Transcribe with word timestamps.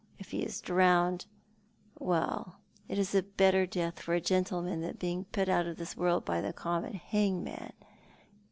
"If 0.17 0.31
he 0.31 0.39
is 0.41 0.61
drowned— 0.61 1.27
well, 1.99 2.55
it 2.89 2.97
is 2.97 3.13
a 3.13 3.21
better 3.21 3.67
death 3.67 3.99
for 3.99 4.15
a 4.15 4.19
gentleman 4.19 4.81
than 4.81 4.95
being 4.95 5.25
put 5.25 5.47
out 5.47 5.67
of 5.67 5.77
this 5.77 5.95
world 5.95 6.25
by 6.25 6.41
the 6.41 6.53
common 6.53 6.95
hangman. 6.95 7.73